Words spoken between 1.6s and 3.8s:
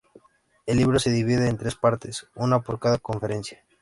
partes, una por cada conferencia.